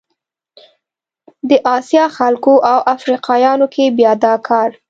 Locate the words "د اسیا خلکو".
1.49-2.53